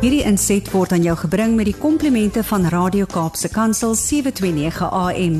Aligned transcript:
Hierdie 0.00 0.22
inset 0.24 0.64
word 0.72 0.94
aan 0.96 1.02
jou 1.04 1.12
gebring 1.26 1.58
met 1.58 1.66
die 1.68 1.76
komplimente 1.76 2.40
van 2.48 2.62
Radio 2.72 3.04
Kaapse 3.04 3.50
Kansel 3.52 3.92
729 3.92 4.86
AM. 4.96 5.34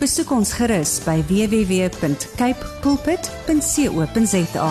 Besoek 0.00 0.30
ons 0.32 0.54
gerus 0.56 0.94
by 1.04 1.18
www.cape 1.28 2.70
pulpit.co.za. 2.80 4.70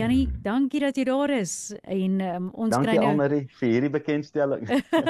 Janie, 0.00 0.24
dankie 0.40 0.80
dat 0.80 0.96
jy 0.96 1.04
daar 1.04 1.34
is 1.36 1.52
en 1.84 2.16
um, 2.24 2.48
ons 2.56 2.72
Dankie 2.72 2.88
kry 2.88 2.96
nou 2.96 3.10
Almarie 3.10 3.44
vir 3.60 3.68
hierdie 3.74 3.92
bekendstelling. 3.92 4.64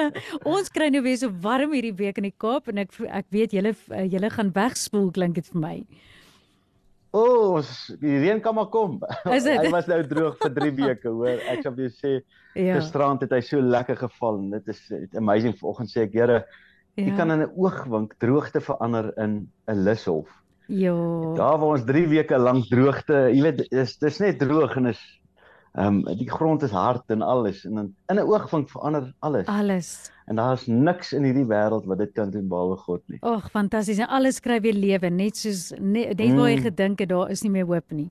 ons 0.57 0.67
kry 0.75 0.91
nou 0.91 1.05
weer 1.07 1.23
so 1.23 1.31
warm 1.47 1.71
hierdie 1.71 1.95
week 2.03 2.19
in 2.19 2.27
die 2.27 2.35
Kaap 2.35 2.67
en 2.67 2.83
ek 2.83 2.99
ek 3.07 3.31
weet 3.31 3.55
julle 3.55 3.71
uh, 3.71 4.03
julle 4.03 4.27
gaan 4.35 4.51
wegspoel 4.51 5.07
klink 5.15 5.39
dit 5.39 5.47
vir 5.55 5.63
my. 5.69 5.77
O, 7.13 7.21
oh, 7.21 7.61
die 8.01 8.15
reën 8.23 8.39
kan 8.41 8.55
maar 8.57 8.71
kom. 8.73 8.95
Hy 9.29 9.69
was 9.69 9.85
nou 9.87 9.99
droog 10.09 10.37
vir 10.41 10.53
3 10.55 10.71
weke, 10.79 11.11
hoor. 11.13 11.41
Ek 11.51 11.61
sou 11.61 11.73
vir 11.75 11.85
jou 11.89 11.93
sê 11.99 12.13
Ja. 12.57 12.75
gisterand 12.77 13.21
het 13.21 13.31
hy 13.33 13.39
so 13.41 13.57
lekker 13.61 13.97
geval 13.97 14.35
en 14.39 14.49
dit 14.53 14.67
is 14.73 14.81
amazing. 15.17 15.53
Vanoggend 15.57 15.89
sê 15.93 16.03
ek, 16.07 16.13
Here, 16.13 16.43
jy 16.97 17.07
Ja. 17.11 17.15
kan 17.17 17.31
in 17.31 17.41
'n 17.45 17.51
oogwink 17.57 18.13
droogte 18.21 18.61
verander 18.61 19.13
in 19.17 19.47
'n 19.69 19.83
lushof. 19.85 20.29
Ja. 20.67 20.93
Daar 21.35 21.57
waar 21.59 21.73
ons 21.77 21.85
3 21.85 22.07
weke 22.07 22.37
lank 22.37 22.65
droogte, 22.69 23.29
jy 23.33 23.41
weet, 23.41 23.69
dis 23.69 23.97
dis 23.97 24.19
net 24.19 24.39
droog 24.39 24.75
en 24.77 24.87
is 24.87 25.01
ehm 25.75 26.03
um, 26.07 26.17
die 26.17 26.29
grond 26.29 26.61
is 26.63 26.71
hard 26.71 27.09
en 27.09 27.21
alles 27.21 27.63
en 27.65 27.75
dan 27.75 27.93
in 28.09 28.15
'n 28.15 28.27
oogwink 28.29 28.69
verander 28.69 29.13
alles. 29.19 29.45
Alles. 29.47 30.11
En 30.25 30.35
daar's 30.35 30.67
niks 30.67 31.13
in 31.13 31.23
hierdie 31.23 31.45
wêreld 31.45 31.85
wat 31.85 31.97
dit 31.97 32.11
kan 32.13 32.29
doen 32.29 32.47
behalwe 32.47 32.77
God 32.77 33.01
nie. 33.07 33.17
Ag, 33.21 33.49
fantasties. 33.51 33.97
En 33.97 34.07
alles 34.07 34.39
kry 34.39 34.61
weer 34.61 34.73
lewe, 34.73 35.09
net 35.09 35.37
soos 35.37 35.71
net, 35.79 36.17
net 36.17 36.33
waar 36.35 36.49
jy 36.49 36.57
Mm. 36.57 36.63
gedink 36.63 36.99
het 36.99 37.09
daar 37.09 37.29
is 37.29 37.41
nie 37.41 37.51
meer 37.51 37.65
hoop 37.65 37.91
nie. 37.91 38.09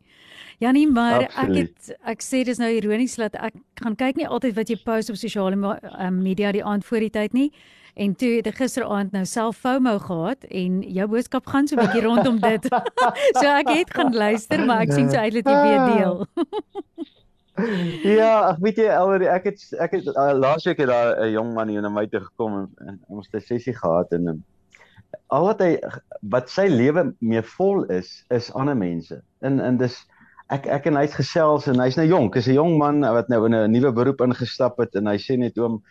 Janie, 0.58 0.86
maar 0.90 1.20
ek 1.22 1.32
Absoluut. 1.36 1.86
het 1.86 1.96
ek 2.04 2.20
sê 2.22 2.44
dis 2.44 2.58
nou 2.58 2.70
ironies 2.70 3.16
dat 3.16 3.34
ek 3.34 3.54
gaan 3.74 3.96
kyk 3.96 4.16
nie 4.16 4.28
altyd 4.28 4.54
wat 4.54 4.68
jy 4.68 4.76
post 4.84 5.10
op 5.10 5.16
sosiale 5.16 5.56
uh, 5.56 6.08
media 6.10 6.52
die 6.52 6.64
aand 6.64 6.84
voor 6.84 6.98
die 7.00 7.10
tyd 7.10 7.32
nie. 7.32 7.52
En 7.94 8.14
toe 8.14 8.28
het 8.36 8.46
ek 8.46 8.56
gisteraand 8.56 9.12
nou 9.12 9.24
self 9.24 9.56
FOMO 9.56 9.98
gehad 9.98 10.44
en 10.50 10.82
jou 10.82 11.06
boodskap 11.08 11.46
gaan 11.46 11.66
so 11.68 11.76
'n 11.76 11.80
bietjie 11.86 12.02
rondom 12.02 12.38
dit. 12.40 12.64
so 13.40 13.46
ek 13.46 13.68
het 13.68 13.90
gaan 13.94 14.12
luister, 14.14 14.66
maar 14.66 14.80
ek 14.80 14.92
sien 14.92 15.10
so 15.10 15.16
uit 15.16 15.32
dat 15.32 15.44
jy 15.44 15.62
weer 15.62 15.96
deel. 15.96 16.26
Ja, 18.02 18.40
ag 18.48 18.56
weet 18.64 18.76
jy 18.80 18.86
alweer 18.88 19.26
ek 19.28 19.44
het 19.50 19.60
ek 19.84 19.92
het 19.98 20.06
uh, 20.08 20.32
laasweek 20.32 20.78
het 20.80 20.88
daar 20.88 21.20
'n 21.20 21.32
jong 21.32 21.52
man 21.54 21.68
hier 21.68 21.82
na 21.82 21.88
my 21.92 22.06
toe 22.06 22.20
gekom 22.20 22.54
en, 22.58 22.68
en 22.88 23.00
ons 23.08 23.28
het 23.30 23.42
'n 23.42 23.46
sessie 23.46 23.74
gehad 23.76 24.12
en 24.12 24.28
um, 24.28 24.44
al 25.28 25.44
wat 25.44 25.60
hy 25.60 25.78
wat 26.22 26.48
sy 26.48 26.66
lewe 26.68 27.14
mee 27.20 27.42
vol 27.42 27.84
is 27.84 28.24
is 28.30 28.52
ander 28.52 28.76
mense. 28.76 29.20
En 29.40 29.60
en 29.60 29.76
dis 29.76 29.96
ek 30.48 30.66
ek 30.66 30.86
en 30.86 30.96
hy 30.96 31.02
het 31.02 31.14
gesels 31.14 31.66
en 31.68 31.80
hy's 31.80 31.96
nou 31.96 32.06
jonk, 32.06 32.36
is 32.36 32.46
'n 32.48 32.54
jong 32.54 32.78
man 32.78 33.00
wat 33.00 33.28
nou 33.28 33.44
in 33.46 33.54
'n 33.54 33.70
nuwe 33.70 33.92
beroep 33.92 34.20
ingestap 34.20 34.78
het 34.78 34.94
en 34.94 35.06
hy 35.06 35.16
sê 35.18 35.36
net 35.38 35.58
oom, 35.58 35.82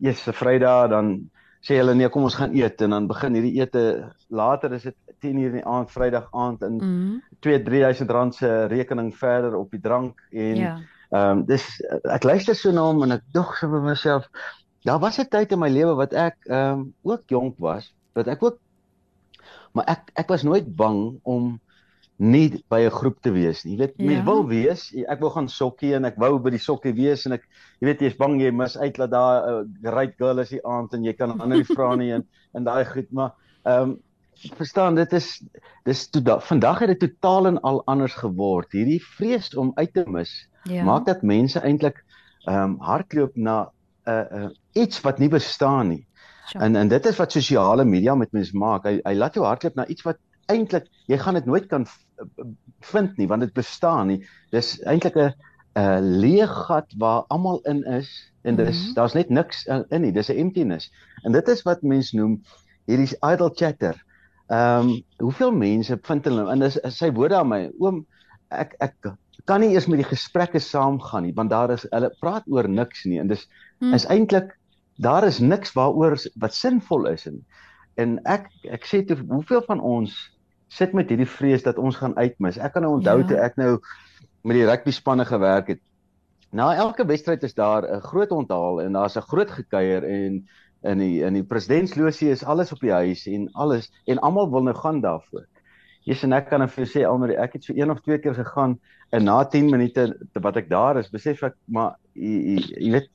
eers 0.00 0.26
'n 0.28 0.32
Vrydag 0.32 0.88
dan 0.90 1.30
sê 1.60 1.74
hulle 1.82 1.94
nee, 1.94 2.08
kom 2.08 2.22
ons 2.22 2.34
gaan 2.38 2.54
eet 2.54 2.80
en 2.82 2.90
dan 2.90 3.06
begin 3.08 3.34
hierdie 3.34 3.60
ete 3.60 4.12
later 4.30 4.72
is 4.72 4.82
dit 4.82 4.94
10:00 5.20 5.46
in 5.50 5.52
die 5.52 5.66
aand 5.66 5.90
Vrydag 5.90 6.28
aand 6.32 6.62
en 6.62 6.76
Mhm. 6.76 7.18
2-3000 7.40 8.10
rand 8.10 8.34
se 8.34 8.66
rekening 8.66 9.12
verder 9.16 9.56
op 9.56 9.70
die 9.70 9.80
drank 9.80 10.20
en 10.30 10.56
Ja. 10.56 10.78
Ehm 11.10 11.38
um, 11.38 11.44
dis 11.48 11.64
ek 12.04 12.24
luister 12.24 12.54
so 12.54 12.70
na 12.72 12.82
hom 12.84 13.02
en 13.02 13.12
ek 13.16 13.22
dog 13.32 13.56
so 13.56 13.68
by 13.68 13.80
myself, 13.80 14.26
daar 14.84 15.00
was 15.00 15.18
'n 15.18 15.28
tyd 15.28 15.52
in 15.52 15.58
my 15.58 15.68
lewe 15.68 15.94
wat 15.96 16.12
ek 16.12 16.36
ehm 16.46 16.80
um, 16.80 16.94
ook 17.02 17.24
jonk 17.28 17.56
was, 17.58 17.94
wat 18.14 18.28
ek 18.28 18.42
ook 18.42 18.58
maar 19.72 19.86
ek 19.88 20.10
ek 20.14 20.28
was 20.28 20.42
nooit 20.42 20.68
bang 20.76 21.20
om 21.24 21.60
nie 22.18 22.62
by 22.68 22.80
'n 22.84 22.90
groep 22.90 23.20
te 23.22 23.30
wees 23.30 23.64
nie. 23.64 23.76
Jy 23.76 23.78
weet, 23.78 23.98
mens 23.98 24.18
Ja. 24.18 24.24
wil 24.24 24.46
wees, 24.48 24.92
ek 25.08 25.20
wou 25.20 25.30
gaan 25.30 25.48
sokkie 25.48 25.94
en 25.94 26.04
ek 26.04 26.16
wou 26.18 26.38
by 26.38 26.50
die 26.50 26.58
sokkie 26.58 26.92
wees 26.92 27.26
en 27.26 27.32
ek 27.32 27.44
jy 27.80 27.86
weet 27.86 28.00
jy's 28.00 28.16
bang 28.18 28.40
jy 28.40 28.50
mis 28.50 28.76
uit 28.76 28.94
dat 28.96 29.10
daar 29.10 29.46
'n 29.46 29.64
uh, 29.86 29.90
great 29.90 30.14
girl 30.18 30.38
is 30.40 30.50
die 30.50 30.64
aand 30.66 30.92
en 30.94 31.04
jy 31.04 31.12
kan 31.12 31.40
ander 31.40 31.58
nie 31.58 31.64
vra 31.64 31.94
nie 31.96 32.12
en 32.12 32.26
en 32.56 32.64
daai 32.64 32.84
goed, 32.84 33.10
maar 33.12 33.32
ehm 33.64 33.82
um, 33.82 33.96
verstaan 34.56 34.94
dit 34.94 35.12
is 35.12 35.42
dis 35.84 36.10
toe 36.10 36.22
da, 36.22 36.40
vandag 36.40 36.78
het 36.78 36.88
dit 36.88 37.10
totaal 37.10 37.46
en 37.46 37.60
al 37.60 37.82
anders 37.86 38.14
geword. 38.14 38.72
Hierdie 38.72 39.02
vrees 39.02 39.54
om 39.54 39.72
uit 39.76 39.92
te 39.94 40.04
mis 40.06 40.47
Ja. 40.64 40.84
maak 40.84 41.06
dat 41.06 41.22
mense 41.22 41.60
eintlik 41.60 42.04
ehm 42.46 42.62
um, 42.62 42.76
hardloop 42.80 43.36
na 43.36 43.70
'n 44.06 44.10
uh, 44.10 44.24
uh, 44.42 44.48
iets 44.72 45.00
wat 45.00 45.18
nie 45.18 45.28
bestaan 45.28 45.88
nie. 45.88 46.06
Sure. 46.46 46.64
En 46.64 46.76
en 46.76 46.88
dit 46.88 47.06
is 47.06 47.16
wat 47.16 47.32
sosiale 47.32 47.84
media 47.84 48.14
met 48.14 48.32
mense 48.32 48.56
maak. 48.56 48.84
Hy 48.84 49.00
hy 49.04 49.14
laat 49.14 49.34
jou 49.34 49.44
hardloop 49.44 49.74
na 49.76 49.86
iets 49.86 50.02
wat 50.02 50.16
eintlik 50.48 50.86
jy 51.06 51.18
gaan 51.18 51.34
dit 51.34 51.44
nooit 51.46 51.66
kan 51.66 51.86
v- 51.86 52.04
vind 52.80 53.16
nie 53.18 53.26
want 53.28 53.40
dit 53.40 53.52
bestaan 53.52 54.06
nie. 54.06 54.26
Dis 54.50 54.78
eintlik 54.86 55.16
'n 55.16 55.32
'n 55.76 56.20
leë 56.20 56.46
gat 56.48 56.86
waar 56.98 57.24
almal 57.28 57.60
in 57.64 57.84
is 57.84 58.08
en 58.44 58.56
dis 58.56 58.84
Mhm. 58.86 58.94
daar's 58.94 59.14
net 59.14 59.28
niks 59.30 59.66
in, 59.90 60.00
nie. 60.02 60.12
Dis 60.12 60.28
'n 60.30 60.36
emptiness. 60.38 60.90
En 61.24 61.32
dit 61.32 61.48
is 61.48 61.62
wat 61.62 61.82
mense 61.82 62.16
noem 62.16 62.42
hierdie 62.86 63.16
idle 63.22 63.50
chatter. 63.54 63.94
Ehm 64.48 64.88
um, 64.88 65.02
hoeveel 65.18 65.52
mense 65.52 65.98
vind 66.02 66.24
hulle 66.24 66.50
en 66.50 66.58
dis 66.58 66.78
sy 66.88 67.12
woorde 67.12 67.36
aan 67.36 67.48
my 67.48 67.70
oom 67.78 68.06
ek 68.50 68.74
ek 68.80 68.94
kan 69.46 69.60
nie 69.60 69.72
eers 69.74 69.86
met 69.86 69.98
die 69.98 70.08
gesprekke 70.16 70.58
saamgaan 70.60 71.22
nie 71.22 71.32
want 71.34 71.50
daar 71.50 71.70
is 71.70 71.86
hulle 71.90 72.10
praat 72.20 72.44
oor 72.48 72.68
niks 72.68 73.04
nie 73.04 73.18
en 73.20 73.28
dis 73.28 73.46
Hmm. 73.80 73.94
is 73.94 74.06
eintlik 74.06 74.56
daar 74.98 75.24
is 75.24 75.38
niks 75.38 75.72
waaroor 75.72 76.16
wat 76.40 76.54
sinvol 76.54 77.06
is 77.06 77.26
en 77.26 77.44
en 77.96 78.18
ek 78.26 78.48
ek 78.70 78.84
sê 78.86 79.04
toe 79.06 79.16
hoeveel 79.28 79.62
van 79.66 79.80
ons 79.80 80.16
sit 80.68 80.92
met 80.92 81.08
hierdie 81.08 81.26
vrees 81.26 81.62
dat 81.62 81.78
ons 81.78 81.96
gaan 81.96 82.14
uitmis. 82.16 82.58
Ek 82.58 82.72
kan 82.72 82.82
nou 82.82 82.98
onthou 82.98 83.18
Ja. 83.20 83.26
toe 83.26 83.36
ek 83.38 83.56
nou 83.56 83.78
met 84.44 84.54
die 84.56 84.66
rugby 84.66 84.90
spanne 84.90 85.24
gewerk 85.24 85.68
het. 85.68 85.80
Na 86.52 86.74
elke 86.74 87.04
wedstryd 87.06 87.42
is 87.42 87.54
daar 87.54 87.82
'n 87.86 88.00
groot 88.00 88.30
onthaal 88.30 88.80
en 88.82 88.92
daar's 88.92 89.16
'n 89.16 89.22
groot 89.22 89.50
gekuier 89.50 90.04
en 90.04 90.46
in 90.82 90.98
die 90.98 91.22
in 91.22 91.34
die 91.34 91.42
presidentslosie 91.44 92.30
is 92.30 92.44
alles 92.44 92.72
op 92.72 92.80
die 92.80 92.92
huis 92.92 93.26
en 93.26 93.48
alles 93.54 93.90
en 94.06 94.18
almal 94.18 94.50
wil 94.50 94.62
nou 94.62 94.74
gaan 94.76 95.00
daarvoor. 95.00 95.46
Jesus 96.08 96.24
en 96.24 96.32
ek 96.38 96.46
kan 96.50 96.62
nou 96.62 96.68
vir 96.72 96.84
jou 96.84 96.90
sê 96.94 97.04
almal 97.06 97.34
ek 97.36 97.58
het 97.58 97.64
so 97.68 97.74
een 97.76 97.90
of 97.92 98.00
twee 98.04 98.18
keer 98.22 98.34
gegaan 98.38 98.78
en 99.12 99.24
na 99.28 99.42
10 99.44 99.68
minute 99.70 100.06
wat 100.40 100.56
ek 100.56 100.68
daar 100.72 100.98
is, 101.00 101.10
besef 101.12 101.42
ek 101.48 101.54
maar 101.68 101.96
jy, 102.14 102.56
jy, 102.78 102.90
weet 102.94 103.08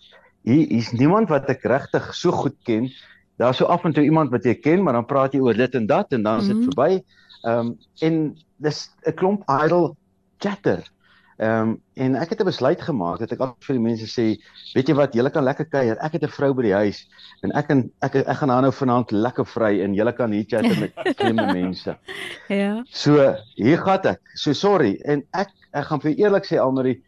hier 0.44 0.70
is 0.78 0.92
niemand 0.94 1.30
wat 1.32 1.50
ek 1.50 1.64
regtig 1.72 2.10
so 2.14 2.32
goed 2.32 2.56
ken. 2.68 2.90
Daar's 3.40 3.58
so 3.58 3.66
af 3.66 3.86
en 3.88 3.94
toe 3.96 4.04
iemand 4.04 4.30
wat 4.32 4.46
jy 4.46 4.54
ken, 4.62 4.84
maar 4.84 4.94
dan 4.94 5.06
praat 5.10 5.34
jy 5.34 5.40
oor 5.42 5.58
dit 5.58 5.76
en 5.80 5.88
dat 5.90 6.14
en 6.14 6.24
dan 6.24 6.40
is 6.44 6.48
dit 6.52 6.58
Mhm. 6.58 6.70
verby. 6.70 7.04
Ehm 7.44 7.60
um, 7.60 7.78
en 8.02 8.36
dis 8.58 8.90
'n 9.08 9.14
klomp 9.14 9.44
idle 9.50 9.96
chatter. 10.40 10.84
Ehm 11.42 11.62
um, 11.70 11.82
en 11.96 12.16
ek 12.16 12.30
het 12.30 12.42
'n 12.42 12.46
besluit 12.46 12.82
gemaak 12.82 13.20
dat 13.20 13.32
ek 13.32 13.40
altyd 13.40 13.64
vir 13.66 13.76
die 13.76 13.84
mense 13.84 14.06
sê, 14.06 14.26
weet 14.76 14.88
jy 14.88 14.96
wat, 14.96 15.14
julle 15.14 15.30
kan 15.30 15.44
lekker 15.44 15.66
kuier. 15.66 15.98
Ek 16.02 16.12
het 16.14 16.24
'n 16.24 16.28
vrou 16.30 16.54
by 16.54 16.62
die 16.64 16.74
huis 16.74 17.08
en 17.44 17.52
ek 17.52 17.68
kan 17.68 17.90
ek 18.02 18.16
ek 18.16 18.38
gaan 18.38 18.50
haar 18.50 18.62
nou 18.62 18.72
vanaand 18.72 19.12
lekker 19.12 19.46
vry 19.46 19.82
en 19.82 19.94
julle 19.94 20.14
kan 20.14 20.32
hier 20.32 20.46
chatter 20.48 20.80
met 20.80 20.92
vreemde 21.18 21.54
mense. 21.54 21.98
Ja. 22.50 22.84
So, 22.90 23.36
hier 23.56 23.78
gaan 23.78 24.00
ek. 24.04 24.22
So 24.36 24.54
sorry 24.54 25.00
en 25.06 25.24
ek 25.34 25.50
ek 25.74 25.86
gaan 25.86 26.00
vir 26.02 26.12
jou 26.12 26.20
eerlik 26.26 26.46
sê 26.46 26.58
Almarie, 26.60 27.02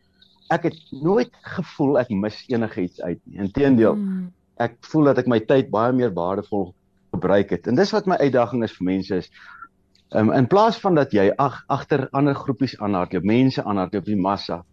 ek 0.49 0.63
het 0.63 0.75
nooit 0.91 1.31
gevoel 1.41 1.99
ek 1.99 2.09
mis 2.09 2.43
enigiets 2.49 3.01
uit 3.01 3.19
nie. 3.25 3.37
Inteendeel, 3.39 3.95
Mm. 3.95 4.31
ek 4.57 4.77
voel 4.81 5.03
dat 5.05 5.17
ek 5.17 5.27
my 5.27 5.39
tyd 5.39 5.69
baie 5.69 5.91
meer 5.93 6.13
waardevol 6.13 6.73
gebruik 7.13 7.49
het. 7.49 7.67
En 7.67 7.75
dis 7.75 7.91
wat 7.91 8.05
my 8.07 8.15
uitdaging 8.15 8.63
is 8.63 8.71
vir 8.71 8.85
mense 8.85 9.15
is 9.15 9.29
um, 10.15 10.31
in 10.33 10.47
plaas 10.47 10.79
van 10.81 10.95
dat 10.95 11.13
jy 11.13 11.29
ag 11.41 11.61
agter 11.71 12.07
ander 12.15 12.35
groepies 12.35 12.77
aanhardloop, 12.79 13.25
mense 13.27 13.63
aanhardloop, 13.63 14.05
die 14.07 14.19
massa 14.19 14.63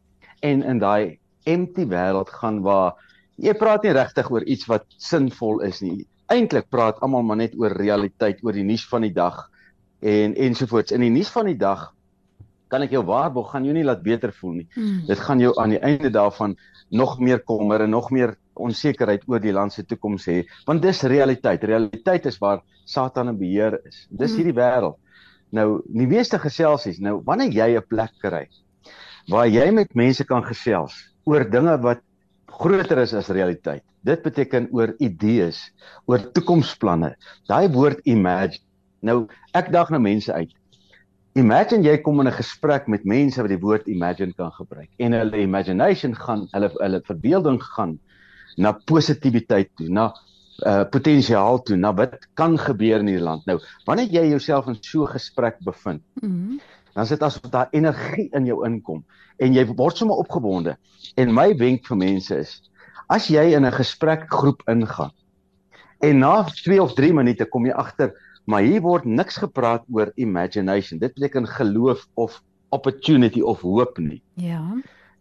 en 0.43 0.63
in 0.67 0.81
daai 0.83 1.19
empty 1.51 1.87
wêreld 1.91 2.31
gaan 2.41 2.61
waar 2.63 2.95
jy 3.43 3.55
praat 3.59 3.87
nie 3.87 3.95
regtig 3.97 4.31
oor 4.31 4.45
iets 4.45 4.69
wat 4.71 4.87
sinvol 4.99 5.63
is 5.67 5.81
nie. 5.83 6.05
Eintlik 6.33 6.69
praat 6.71 7.01
almal 7.03 7.25
maar 7.27 7.41
net 7.41 7.57
oor 7.59 7.75
realiteit, 7.77 8.43
oor 8.43 8.55
die 8.57 8.67
nuus 8.67 8.85
van 8.91 9.07
die 9.07 9.15
dag 9.15 9.49
en 10.03 10.35
ensovoorts. 10.35 10.95
In 10.95 11.05
die 11.05 11.13
nuus 11.13 11.31
van 11.35 11.51
die 11.51 11.59
dag 11.59 11.91
kan 12.73 12.83
ek 12.87 12.95
jou 12.95 13.03
waarborg 13.05 13.51
gaan 13.53 13.67
jou 13.69 13.75
nie 13.77 13.85
laat 13.85 14.03
beter 14.03 14.33
voel 14.33 14.63
nie. 14.63 14.69
Mm. 14.75 15.03
Dit 15.11 15.21
gaan 15.21 15.43
jou 15.43 15.53
aan 15.61 15.75
die 15.75 15.83
einde 15.85 16.11
daarvan 16.11 16.57
nog 16.91 17.19
meer 17.21 17.43
kommer 17.45 17.85
en 17.85 17.91
nog 17.93 18.11
meer 18.11 18.37
onsekerheid 18.55 19.25
oor 19.29 19.41
die 19.41 19.53
land 19.53 19.73
se 19.73 19.85
toekoms 19.85 20.27
hê, 20.29 20.43
want 20.69 20.83
dis 20.85 21.03
realiteit. 21.09 21.65
Realiteit 21.65 22.27
is 22.29 22.39
waar 22.41 22.63
Satan 22.85 23.33
in 23.33 23.39
beheer 23.39 23.79
is. 23.89 24.07
Dis 24.11 24.33
Hmm. 24.33 24.39
hierdie 24.41 24.57
wêreld. 24.57 24.97
Nou, 25.53 25.83
die 25.85 26.09
meeste 26.09 26.39
geselsies, 26.41 26.99
nou 26.99 27.21
wanneer 27.27 27.53
jy 27.53 27.77
'n 27.77 27.89
plek 27.89 28.13
kry 28.21 28.49
waar 29.31 29.47
jy 29.47 29.71
met 29.71 29.95
mense 29.95 30.25
kan 30.25 30.43
gesels 30.43 30.95
oor 31.25 31.45
dinge 31.45 31.77
wat 31.83 32.01
groter 32.47 32.99
is 32.99 33.15
as 33.15 33.29
realiteit. 33.29 33.85
Dit 34.03 34.23
beteken 34.23 34.69
oor 34.73 34.95
idees, 34.99 35.71
oor 36.11 36.19
toekomsplanne. 36.35 37.15
Daai 37.47 37.69
woord 37.69 38.01
imagine. 38.05 38.65
Nou, 39.01 39.29
ek 39.55 39.71
daag 39.71 39.91
nou 39.91 40.01
mense 40.03 40.33
uit. 40.33 40.51
Imagine 41.39 41.87
jy 41.87 41.97
kom 42.03 42.21
in 42.21 42.29
'n 42.29 42.37
gesprek 42.37 42.89
met 42.89 43.05
mense 43.05 43.41
wat 43.41 43.49
die 43.49 43.61
woord 43.63 43.87
imagine 43.89 44.33
kan 44.33 44.51
gebruik 44.53 44.91
en 44.99 45.13
hulle 45.13 45.39
imagination 45.41 46.15
gaan, 46.15 46.49
hulle 46.53 46.69
hulle 46.81 47.01
verbeelding 47.07 47.63
gaan 47.63 47.99
na 48.57 48.73
positiwiteit 48.73 49.71
toe, 49.77 49.89
na 49.89 50.13
uh 50.67 50.85
potensiaal 50.91 51.63
toe, 51.63 51.77
na 51.77 51.93
wat 51.95 52.27
kan 52.35 52.59
gebeur 52.59 53.01
in 53.01 53.07
hierdie 53.07 53.25
land. 53.25 53.47
Nou, 53.47 53.59
wanneer 53.87 54.11
jy 54.11 54.29
jouself 54.31 54.67
in 54.67 54.77
so 54.81 55.05
'n 55.05 55.13
gesprek 55.17 55.57
bevind, 55.65 56.03
Mm. 56.23 56.61
dan 56.95 57.07
sit 57.07 57.23
asof 57.23 57.51
daar 57.51 57.69
energie 57.73 58.29
in 58.33 58.47
jou 58.47 58.67
inkom 58.67 59.05
en 59.39 59.55
jy 59.55 59.67
word 59.67 59.97
sommer 59.97 60.17
opgewonde. 60.17 60.77
En 61.17 61.35
my 61.35 61.57
wenk 61.57 61.87
vir 61.87 61.97
mense 61.97 62.37
is 62.37 62.71
as 63.09 63.29
jy 63.29 63.55
in 63.55 63.65
'n 63.65 63.73
gesprekgroep 63.73 64.63
ingaan 64.69 65.11
en 66.01 66.19
na 66.19 66.45
2 66.45 66.83
of 66.83 66.95
3 66.95 67.13
minute 67.13 67.45
kom 67.45 67.67
jy 67.67 67.73
agter 67.73 68.13
maar 68.45 68.63
hier 68.63 68.81
word 68.83 69.05
niks 69.05 69.37
gepraat 69.39 69.85
oor 69.93 70.11
imagination. 70.17 70.99
Dit 70.99 71.15
beteken 71.15 71.47
geloof 71.47 72.07
of 72.15 72.43
opportunity 72.71 73.41
of 73.41 73.61
hoop 73.61 73.99
nie. 73.99 74.23
Ja. 74.35 74.63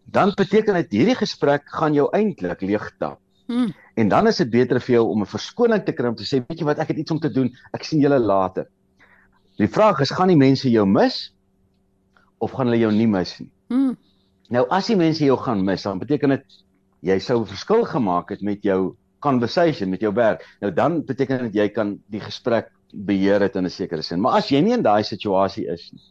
Dan 0.05 0.33
beteken 0.35 0.73
dit 0.73 0.91
hierdie 0.91 1.15
gesprek 1.15 1.67
gaan 1.69 1.94
jou 1.94 2.07
eintlik 2.11 2.61
leegtap. 2.61 3.19
Hmm. 3.51 3.74
En 4.00 4.07
dan 4.07 4.27
is 4.31 4.38
dit 4.39 4.50
beter 4.50 4.80
vir 4.80 4.94
jou 4.95 5.06
om 5.12 5.21
'n 5.21 5.27
verskoning 5.27 5.83
te 5.83 5.92
kry 5.92 6.07
om 6.07 6.15
te 6.15 6.24
sê, 6.24 6.39
weet 6.48 6.59
jy 6.59 6.65
wat, 6.65 6.80
ek 6.80 6.94
het 6.94 7.01
iets 7.03 7.12
om 7.12 7.19
te 7.19 7.31
doen. 7.31 7.51
Ek 7.74 7.83
sien 7.83 8.00
julle 8.00 8.19
later. 8.19 8.68
Die 9.59 9.68
vraag 9.68 10.00
is, 10.00 10.12
gaan 10.15 10.31
die 10.31 10.39
mense 10.39 10.69
jou 10.71 10.86
mis 10.88 11.33
of 12.39 12.51
gaan 12.51 12.71
hulle 12.71 12.80
jou 12.80 12.92
nie 12.92 13.07
mis 13.07 13.39
nie? 13.39 13.50
Hmm. 13.68 13.98
Nou 14.50 14.65
as 14.69 14.88
die 14.88 14.95
mense 14.95 15.25
jou 15.25 15.38
gaan 15.38 15.65
mis, 15.65 15.83
dan 15.83 16.00
beteken 16.00 16.30
dit 16.30 16.63
jy 17.01 17.19
sou 17.19 17.42
'n 17.42 17.45
verskil 17.45 17.86
gemaak 17.86 18.30
het 18.30 18.42
met 18.42 18.63
jou 18.63 18.95
conversation 19.19 19.89
met 19.89 20.01
jou 20.01 20.13
werk. 20.13 20.45
Nou 20.62 20.71
dan 20.71 21.06
beteken 21.06 21.51
dit 21.51 21.56
jy 21.56 21.69
kan 21.69 22.00
die 22.07 22.19
gesprek 22.19 22.71
beheer 22.94 23.42
het 23.42 23.56
in 23.56 23.65
'n 23.65 23.69
sekere 23.69 24.01
sin. 24.01 24.21
Maar 24.21 24.38
as 24.38 24.50
jy 24.50 24.62
nie 24.62 24.74
in 24.74 24.83
daai 24.83 25.04
situasie 25.04 25.68
is 25.68 25.92
nie 25.92 26.01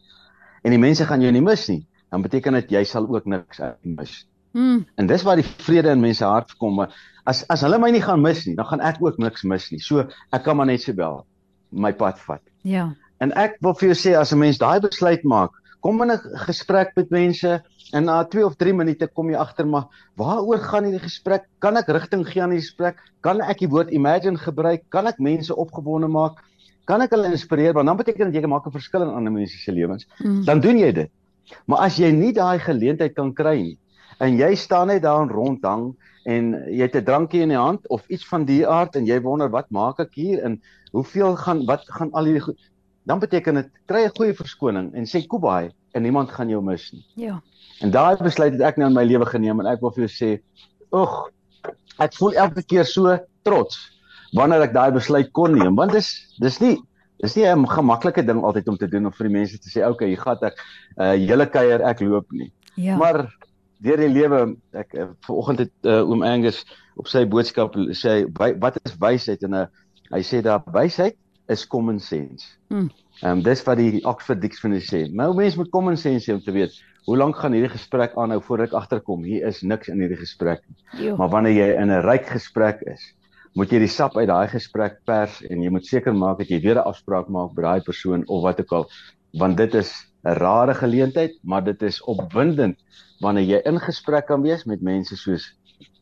en 0.63 0.71
die 0.71 0.81
mense 0.81 1.05
gaan 1.05 1.21
jou 1.21 1.31
nie 1.31 1.41
mis 1.41 1.67
nie, 1.69 1.81
dan 2.11 2.21
beteken 2.21 2.53
dit 2.53 2.71
jy 2.71 2.83
sal 2.83 3.07
ook 3.09 3.25
niks 3.25 3.61
mis. 3.81 4.27
Hmm. 4.53 4.85
En 4.99 5.07
dis 5.07 5.23
waar 5.23 5.39
die 5.39 5.47
vrede 5.65 5.93
in 5.95 6.03
mense 6.03 6.25
hart 6.25 6.57
kom, 6.59 6.75
maar 6.75 6.93
as 7.25 7.43
as 7.49 7.61
hulle 7.65 7.79
my 7.79 7.91
nie 7.91 8.01
gaan 8.01 8.21
mis 8.21 8.45
nie, 8.47 8.55
dan 8.55 8.67
gaan 8.69 8.81
ek 8.81 9.01
ook 9.01 9.19
niks 9.19 9.43
mis 9.43 9.69
nie. 9.71 9.79
So 9.79 10.05
ek 10.33 10.43
kan 10.43 10.57
maar 10.57 10.69
net 10.69 10.81
so 10.81 10.93
bel 10.93 11.25
my 11.71 11.91
pad 11.93 12.19
vat. 12.27 12.43
Ja. 12.67 12.91
En 13.21 13.31
ek 13.37 13.57
wil 13.61 13.75
vir 13.79 13.91
jou 13.91 13.97
sê 13.97 14.15
as 14.17 14.33
'n 14.33 14.39
mens 14.39 14.57
daai 14.57 14.79
besluit 14.81 15.23
maak, 15.23 15.51
kom 15.81 16.01
in 16.01 16.11
'n 16.11 16.19
gesprek 16.47 16.93
met 16.95 17.11
mense 17.11 17.61
en 17.93 18.05
na 18.05 18.23
2 18.23 18.45
of 18.45 18.55
3 18.55 18.73
minute 18.73 19.07
kom 19.15 19.29
jy 19.29 19.35
agter 19.35 19.65
maar 19.65 19.87
waaroor 20.17 20.59
gaan 20.59 20.83
hierdie 20.83 21.03
gesprek? 21.03 21.43
Kan 21.59 21.77
ek 21.77 21.87
rigting 21.87 22.25
gee 22.25 22.41
aan 22.41 22.51
die 22.51 22.61
gesprek? 22.61 22.97
Kan 23.21 23.41
ek 23.41 23.59
die 23.59 23.67
woord 23.69 23.91
imagine 23.91 24.37
gebruik? 24.37 24.83
Kan 24.89 25.07
ek 25.07 25.19
mense 25.19 25.55
opgewonde 25.55 26.07
maak? 26.07 26.39
kan 26.85 27.01
ek 27.01 27.13
hulle 27.15 27.31
inspireer 27.31 27.75
want 27.77 27.87
dan 27.87 27.97
beteken 27.99 28.31
dit 28.31 28.41
jy 28.41 28.49
maak 28.49 28.65
'n 28.67 28.71
verskil 28.71 29.03
in 29.05 29.13
ander 29.15 29.31
mense 29.31 29.57
se 29.57 29.71
lewens. 29.71 30.07
Mm. 30.19 30.45
Dan 30.45 30.59
doen 30.59 30.77
jy 30.77 30.91
dit. 30.91 31.11
Maar 31.67 31.79
as 31.87 31.97
jy 31.97 32.11
nie 32.11 32.33
daai 32.33 32.59
geleentheid 32.59 33.13
kan 33.15 33.33
kry 33.33 33.61
nie 33.61 33.77
en 34.21 34.37
jy 34.37 34.53
staan 34.55 34.91
net 34.91 35.03
daar 35.03 35.29
rondhang 35.29 35.91
en 36.29 36.53
jy 36.69 36.85
het 36.85 36.95
'n 36.95 37.05
drankie 37.05 37.41
in 37.41 37.53
die 37.53 37.57
hand 37.57 37.87
of 37.89 38.05
iets 38.07 38.27
van 38.27 38.45
die 38.45 38.67
aard 38.67 38.95
en 38.95 39.05
jy 39.05 39.19
wonder 39.21 39.49
wat 39.49 39.69
maak 39.69 39.99
ek 39.99 40.13
hier 40.15 40.43
en 40.45 40.61
hoeveel 40.91 41.35
gaan 41.35 41.65
wat 41.65 41.87
gaan 41.89 42.11
al 42.13 42.29
hierdie 42.29 42.45
goed 42.45 42.59
dan 43.05 43.19
beteken 43.19 43.55
dit 43.55 43.69
kry 43.85 44.05
'n 44.05 44.15
goeie 44.17 44.33
verskoning 44.33 44.93
en 44.93 45.05
sê 45.05 45.25
kubai 45.27 45.71
en 45.93 46.03
niemand 46.03 46.29
gaan 46.31 46.49
jou 46.49 46.61
mis 46.63 46.91
nie. 46.91 47.05
Ja. 47.15 47.41
En 47.81 47.91
daai 47.91 48.15
besluit 48.17 48.53
het 48.53 48.61
ek 48.61 48.77
nou 48.77 48.87
in 48.87 48.95
my 48.95 49.03
lewe 49.03 49.25
geneem 49.25 49.59
en 49.59 49.65
ek 49.65 49.81
wil 49.81 49.91
vir 49.91 50.07
jou 50.07 50.13
sê, 50.13 50.41
"Ag, 50.91 51.31
ek 51.99 52.13
voel 52.13 52.33
elke 52.33 52.63
keer 52.63 52.85
so 52.85 53.17
trots 53.43 53.77
wanneer 54.33 54.61
ek 54.61 54.73
daai 54.73 54.91
besluit 54.91 55.31
kon 55.31 55.53
neem 55.57 55.75
want 55.75 55.91
dis 55.91 56.09
dis 56.39 56.59
nie 56.61 56.77
dis 57.23 57.35
nie 57.35 57.45
'n 57.45 57.67
gemaklike 57.67 58.25
ding 58.25 58.43
altyd 58.43 58.67
om 58.67 58.77
te 58.77 58.87
doen 58.87 59.05
om 59.05 59.11
vir 59.11 59.27
die 59.27 59.33
mense 59.33 59.57
te 59.59 59.69
sê 59.69 59.85
okay 59.87 60.07
hier 60.07 60.21
gaan 60.21 60.37
ek 60.41 60.55
uh, 60.97 61.13
hele 61.13 61.45
kuier 61.45 61.81
ek 61.81 62.01
loop 62.01 62.31
nie 62.31 62.51
ja. 62.75 62.97
maar 62.97 63.27
deur 63.81 63.97
die 63.97 64.11
lewe 64.11 64.55
ek 64.77 64.93
uh, 64.93 65.09
vanoggend 65.27 65.65
het 65.65 65.75
uh, 65.89 66.01
oom 66.05 66.23
Angus 66.23 66.63
op 66.95 67.07
sy 67.07 67.25
boodskap 67.25 67.75
sê 67.97 68.23
wat 68.37 68.79
is 68.85 68.97
wysheid 69.01 69.43
en 69.47 69.53
uh, 69.53 69.67
hy 70.11 70.21
sê 70.25 70.41
daar 70.45 70.63
wysheid 70.73 71.17
is 71.51 71.67
common 71.67 71.99
sense 71.99 72.45
hmm. 72.69 72.89
Ehm 73.21 73.37
um, 73.37 73.41
dis 73.45 73.61
wat 73.67 73.77
die 73.77 73.99
Oxford 74.07 74.39
Dictionary 74.41 74.81
sê. 74.81 75.01
Nou 75.13 75.27
mense 75.37 75.59
moet 75.59 75.69
common 75.69 75.97
sense 75.99 76.25
hê 76.25 76.33
om 76.33 76.41
te 76.41 76.53
weet 76.55 76.73
hoe 77.05 77.17
lank 77.17 77.37
gaan 77.37 77.53
hierdie 77.53 77.69
gesprek 77.69 78.15
aanhou 78.17 78.39
voordat 78.47 78.71
ek 78.71 78.77
agterkom 78.79 79.25
hier 79.29 79.45
is 79.49 79.59
niks 79.61 79.91
in 79.93 79.99
hierdie 80.01 80.17
gesprek 80.17 80.63
nie. 80.65 81.11
Maar 81.19 81.29
wanneer 81.29 81.53
jy 81.53 81.67
in 81.83 81.91
'n 81.91 82.01
ryk 82.01 82.31
gesprek 82.33 82.81
is, 82.89 83.03
moet 83.53 83.69
jy 83.69 83.79
die 83.83 83.91
sap 83.93 84.17
uit 84.17 84.27
daai 84.27 84.47
gesprek 84.47 84.97
pers 85.05 85.41
en 85.49 85.61
jy 85.61 85.69
moet 85.69 85.85
seker 85.85 86.15
maak 86.17 86.39
dat 86.39 86.49
jy 86.49 86.61
weer 86.65 86.79
'n 86.81 86.87
afspraak 86.89 87.29
maak 87.29 87.53
by 87.53 87.61
daai 87.61 87.81
persoon 87.85 88.23
of 88.27 88.41
wat 88.41 88.61
ook 88.61 88.71
al 88.71 88.89
want 89.37 89.57
dit 89.57 89.75
is 89.75 89.93
'n 90.23 90.37
rare 90.37 90.73
geleentheid 90.73 91.37
maar 91.41 91.63
dit 91.63 91.81
is 91.81 92.01
opwindend 92.03 92.77
wanneer 93.19 93.43
jy 93.43 93.59
in 93.65 93.79
gesprek 93.79 94.25
kan 94.27 94.41
wees 94.41 94.63
met 94.65 94.81
mense 94.81 95.15
soos 95.17 95.53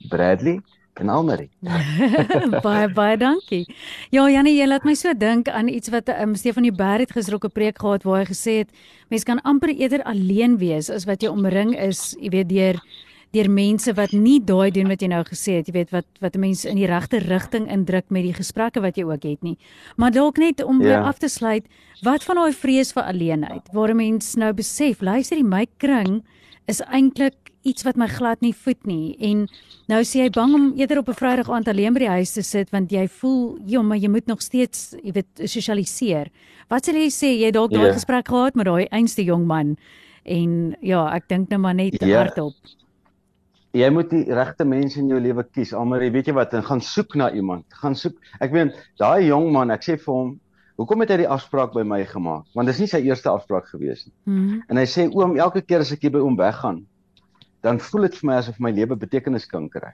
Bradley 0.09 0.61
en 0.99 1.09
Almarie. 1.09 1.49
baie 2.65 2.87
baie 2.93 3.17
dankie. 3.17 3.63
Ja, 4.11 4.25
Janie, 4.29 4.57
jy 4.57 4.67
laat 4.67 4.85
my 4.87 4.95
so 4.99 5.13
dink 5.15 5.49
aan 5.49 5.71
iets 5.71 5.91
wat 5.93 6.09
um, 6.11 6.35
Stefan 6.35 6.67
die 6.67 6.75
Berg 6.75 7.07
het 7.07 7.15
gister 7.15 7.37
op 7.37 7.47
'n 7.47 7.55
preek 7.55 7.79
gehad 7.79 8.03
waar 8.03 8.23
hy 8.23 8.27
gesê 8.31 8.53
het 8.63 8.71
mense 9.09 9.25
kan 9.25 9.41
amper 9.41 9.71
eerder 9.71 10.03
alleen 10.03 10.57
wees 10.57 10.89
as 10.89 11.05
wat 11.05 11.23
jy 11.23 11.29
omring 11.29 11.75
is, 11.79 12.15
jy 12.19 12.29
weet 12.29 12.49
deur 12.49 12.81
deur 13.35 13.49
mense 13.49 13.93
wat 13.93 14.11
nie 14.11 14.39
daai 14.41 14.71
doen 14.73 14.89
wat 14.89 15.03
jy 15.03 15.09
nou 15.11 15.21
gesê 15.27 15.59
het, 15.59 15.67
jy 15.69 15.73
weet 15.73 15.91
wat 15.93 16.07
wat 16.23 16.37
mense 16.41 16.69
in 16.69 16.79
die 16.79 16.87
regte 16.89 17.21
rigting 17.25 17.67
indruk 17.69 18.09
met 18.09 18.25
die 18.25 18.33
gesprekke 18.33 18.81
wat 18.81 18.97
jy 18.97 19.05
ook 19.05 19.27
het 19.27 19.43
nie. 19.45 19.57
Maar 19.97 20.15
dalk 20.15 20.37
net 20.41 20.63
om 20.63 20.81
weer 20.81 20.97
ja. 20.97 21.05
af 21.05 21.21
te 21.21 21.29
sluit, 21.29 21.67
wat 22.01 22.25
van 22.25 22.41
daai 22.41 22.53
vrees 22.53 22.93
vir 22.95 23.03
alleenheid 23.03 23.69
waar 23.73 23.93
mense 23.95 24.39
nou 24.39 24.53
besef, 24.53 25.01
luister, 25.01 25.37
die 25.37 25.45
my 25.45 25.67
kring 25.77 26.23
is 26.69 26.81
eintlik 26.89 27.49
iets 27.67 27.83
wat 27.83 27.97
my 27.99 28.07
glad 28.07 28.41
nie 28.41 28.53
voed 28.55 28.79
nie 28.87 29.15
en 29.25 29.43
nou 29.91 29.99
sê 30.07 30.23
jy 30.23 30.29
bang 30.35 30.53
om 30.55 30.65
eerder 30.79 31.01
op 31.01 31.09
'n 31.09 31.19
Vrydag 31.19 31.49
aand 31.49 31.67
alleen 31.67 31.93
by 31.93 31.99
die 31.99 32.15
huis 32.15 32.31
te 32.31 32.41
sit 32.41 32.69
want 32.71 32.91
jy 32.91 33.07
voel 33.07 33.59
ja 33.65 33.81
maar 33.81 33.97
jy 33.97 34.09
moet 34.09 34.27
nog 34.27 34.41
steeds 34.41 34.95
jy 35.03 35.11
weet 35.11 35.27
sosialiseer. 35.43 36.31
Wat 36.69 36.87
sê 36.87 36.93
jy 36.93 37.09
sê 37.09 37.29
jy 37.35 37.51
dalk 37.51 37.71
daai 37.71 37.81
yeah. 37.81 37.93
Ja. 37.93 37.99
gesprek 37.99 38.27
gehad 38.27 38.55
met 38.55 38.65
daai 38.65 38.87
einste 38.91 39.23
jong 39.23 39.45
man 39.45 39.77
en 40.23 40.75
ja 40.81 41.07
ek 41.15 41.27
dink 41.27 41.49
nou 41.49 41.59
maar 41.59 41.75
net 41.75 41.99
yeah. 41.99 42.09
Ja. 42.09 42.17
hardop 42.23 42.55
jy 43.77 43.89
moet 43.93 44.09
die 44.11 44.23
regte 44.33 44.65
mense 44.65 44.99
in 45.01 45.09
jou 45.11 45.19
lewe 45.21 45.43
kies. 45.53 45.73
Almal, 45.77 46.07
weet 46.13 46.29
jy 46.31 46.35
wat, 46.37 46.53
en 46.57 46.65
gaan 46.65 46.81
soek 46.81 47.15
na 47.19 47.29
iemand. 47.35 47.65
Gaan 47.81 47.97
soek. 47.97 48.17
Ek 48.41 48.53
weet 48.53 48.77
daai 49.01 49.27
jong 49.27 49.51
man, 49.53 49.71
ek 49.71 49.85
sê 49.85 49.97
vir 49.97 50.13
hom, 50.13 50.39
"Hoekom 50.77 51.01
het 51.01 51.09
hy 51.09 51.17
die 51.17 51.27
afspraak 51.27 51.73
by 51.73 51.83
my 51.83 52.03
gemaak?" 52.05 52.45
Want 52.55 52.67
dis 52.67 52.79
nie 52.79 52.87
sy 52.87 53.01
eerste 53.03 53.29
afspraak 53.29 53.67
gewees 53.67 54.05
nie. 54.05 54.13
Hmm. 54.25 54.63
En 54.69 54.77
hy 54.77 54.85
sê, 54.85 55.09
"Oom, 55.13 55.37
elke 55.37 55.61
keer 55.61 55.79
as 55.79 55.91
ek 55.91 56.01
hier 56.01 56.11
by 56.11 56.19
oom 56.19 56.35
weggaan, 56.35 56.85
dan 57.61 57.79
voel 57.79 58.01
dit 58.01 58.15
vir 58.15 58.27
my 58.27 58.35
asof 58.37 58.59
my 58.59 58.71
lewe 58.71 58.95
betekenis 58.95 59.45
kan 59.45 59.69
kry." 59.69 59.93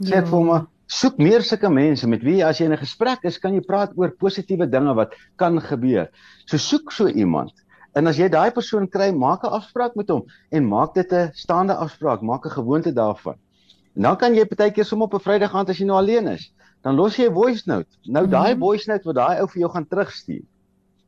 Sê 0.00 0.14
ek 0.14 0.24
ja. 0.24 0.30
vir 0.30 0.38
hom, 0.38 0.68
"Soek 0.86 1.18
meer 1.18 1.42
sulke 1.42 1.68
mense 1.68 2.06
met 2.06 2.22
wie 2.22 2.42
as 2.42 2.58
jy 2.58 2.64
in 2.64 2.72
'n 2.72 2.78
gesprek 2.78 3.18
is, 3.24 3.38
kan 3.38 3.52
jy 3.52 3.60
praat 3.60 3.92
oor 3.96 4.10
positiewe 4.10 4.70
dinge 4.70 4.94
wat 4.94 5.12
kan 5.36 5.60
gebeur." 5.60 6.08
So 6.46 6.56
soek 6.56 6.92
so 6.92 7.06
iemand. 7.08 7.52
En 7.94 8.06
as 8.06 8.16
jy 8.16 8.28
daai 8.28 8.50
persoon 8.50 8.88
kry, 8.88 9.10
maak 9.12 9.44
'n 9.44 9.54
afspraak 9.58 9.94
met 9.96 10.08
hom 10.08 10.24
en 10.50 10.68
maak 10.68 10.94
dit 10.94 11.12
'n 11.12 11.30
staande 11.34 11.74
afspraak, 11.74 12.20
maak 12.22 12.46
'n 12.46 12.50
gewoonte 12.50 12.92
daarvan. 12.92 13.36
En 13.96 14.02
dan 14.02 14.16
kan 14.16 14.34
jy 14.34 14.44
partykeer 14.44 14.84
som 14.84 15.02
op 15.02 15.14
'n 15.14 15.20
Vrydag 15.20 15.54
aand 15.54 15.68
as 15.68 15.78
jy 15.78 15.86
nou 15.86 15.98
alleen 15.98 16.26
is, 16.28 16.52
dan 16.82 16.94
los 16.94 17.16
jy 17.16 17.26
'n 17.28 17.34
voice 17.34 17.62
note. 17.66 17.88
Nou 18.04 18.26
mm 18.26 18.32
-hmm. 18.32 18.38
daai 18.38 18.56
voice 18.56 18.90
note 18.90 19.04
wat 19.04 19.14
daai 19.14 19.40
ou 19.40 19.48
vir 19.48 19.60
jou 19.60 19.70
gaan 19.70 19.86
terugstuur, 19.86 20.44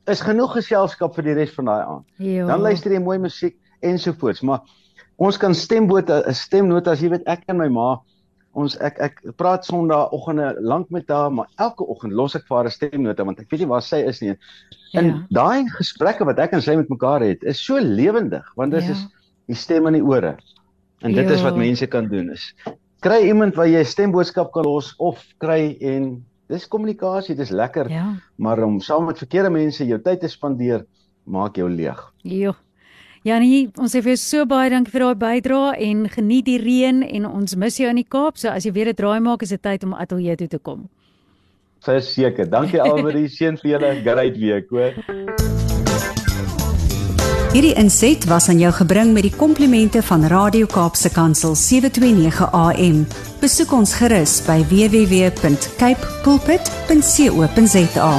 is 0.07 0.21
genoeg 0.21 0.53
geselskap 0.53 1.15
vir 1.15 1.25
die 1.25 1.35
res 1.35 1.55
van 1.55 1.65
daai 1.65 1.85
aand. 1.85 2.07
Jo. 2.17 2.47
Dan 2.47 2.61
luister 2.61 2.93
jy 2.93 3.01
mooi 3.01 3.19
musiek 3.19 3.57
ensovoorts, 3.81 4.41
maar 4.41 4.61
ons 5.17 5.37
kan 5.37 5.55
stembote 5.55 6.23
'n 6.27 6.35
stemnota 6.35 6.91
as 6.91 7.01
jy 7.01 7.11
weet 7.11 7.27
ek 7.27 7.45
en 7.47 7.57
my 7.57 7.69
ma 7.69 8.01
ons 8.53 8.77
ek 8.83 8.99
ek 8.99 9.21
praat 9.39 9.65
sonnaandoggende 9.65 10.57
lank 10.61 10.91
met 10.91 11.09
haar 11.09 11.31
maar 11.31 11.49
elke 11.57 11.87
oggend 11.87 12.13
los 12.13 12.35
ek 12.35 12.47
vir 12.49 12.57
haar 12.57 12.67
'n 12.67 12.71
stemnota 12.71 13.25
want 13.25 13.41
ek 13.41 13.51
weet 13.51 13.61
nie 13.61 13.71
waar 13.71 13.83
sy 13.83 14.03
is 14.03 14.21
nie 14.21 14.37
En 14.93 15.07
ja. 15.07 15.27
daai 15.31 15.69
gesprekke 15.71 16.25
wat 16.27 16.39
ek 16.39 16.53
en 16.53 16.63
sy 16.63 16.75
met 16.75 16.89
mekaar 16.91 17.23
het, 17.23 17.45
is 17.47 17.63
so 17.63 17.79
lewendig 17.79 18.43
want 18.57 18.73
dit 18.73 18.83
ja. 18.83 18.91
is 18.91 19.07
die 19.47 19.55
stem 19.55 19.87
in 19.87 19.93
die 19.93 20.03
ore. 20.03 20.37
En 20.99 21.15
dit 21.15 21.25
jo. 21.29 21.35
is 21.35 21.43
wat 21.43 21.55
ja. 21.55 21.63
mense 21.63 21.87
kan 21.87 22.09
doen 22.11 22.31
is 22.31 22.55
kry 23.01 23.21
iemand 23.29 23.57
wat 23.57 23.71
jy 23.73 23.81
'n 23.81 23.89
stemboodskap 23.89 24.53
kan 24.53 24.65
los 24.65 24.95
of 24.99 25.21
kry 25.39 25.77
en 25.81 26.25
dis 26.49 26.67
kommunikasie, 26.69 27.35
dis 27.35 27.51
lekker. 27.51 27.89
Ja. 27.91 28.15
Maar 28.37 28.63
om 28.63 28.81
saam 28.81 29.07
met 29.07 29.19
verkeerde 29.19 29.51
mense 29.51 29.87
jou 29.87 30.01
tyd 30.01 30.21
te 30.21 30.29
spandeer, 30.29 30.85
maak 31.25 31.57
jou 31.57 31.69
leeg. 31.71 32.13
Jo. 32.23 32.55
Janie, 33.21 33.69
ons 33.77 33.93
sê 33.93 34.01
vir 34.01 34.15
jou 34.15 34.21
so 34.23 34.45
baie 34.49 34.71
dankie 34.73 34.95
vir 34.95 35.03
daai 35.05 35.19
bydrae 35.21 35.75
en 35.91 36.07
geniet 36.09 36.47
die 36.47 36.57
reën 36.61 37.03
en 37.05 37.27
ons 37.29 37.53
mis 37.61 37.77
jou 37.77 37.91
in 37.91 38.01
die 38.01 38.09
Kaap. 38.09 38.39
So 38.41 38.49
as 38.49 38.65
jy 38.65 38.73
weer 38.73 38.89
'n 38.89 38.97
draai 38.97 39.21
maak, 39.21 39.43
is 39.43 39.51
dit 39.51 39.63
tyd 39.63 39.85
om 39.85 39.93
ateljee 39.93 40.37
toe 40.37 40.49
te 40.49 40.59
kom. 40.59 40.89
Verseker. 41.85 42.49
Dankie 42.49 42.81
Almarie, 42.81 43.29
seën 43.37 43.59
vir 43.61 43.71
julle 43.73 43.93
'n 43.93 44.03
great 44.03 44.37
week, 44.39 44.71
hoor. 44.71 44.93
Hierdie 47.53 47.75
inset 47.75 48.25
was 48.25 48.49
aan 48.49 48.59
jou 48.59 48.73
gebring 48.73 49.13
met 49.13 49.23
die 49.23 49.37
komplimente 49.37 50.03
van 50.03 50.25
Radio 50.25 50.67
Kaapse 50.67 51.11
Kansel 51.11 51.55
729 51.55 52.49
AM. 52.53 53.07
Besoek 53.41 53.73
ons 53.73 53.93
gerus 53.95 54.41
by 54.47 54.65
www.cape 54.71 56.07
pulpit.co.za. 56.23 58.13